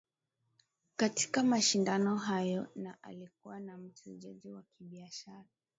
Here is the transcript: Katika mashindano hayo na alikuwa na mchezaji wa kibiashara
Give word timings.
Katika 0.95 1.43
mashindano 1.43 2.17
hayo 2.17 2.67
na 2.75 3.03
alikuwa 3.03 3.59
na 3.59 3.77
mchezaji 3.77 4.51
wa 4.51 4.63
kibiashara 4.63 5.43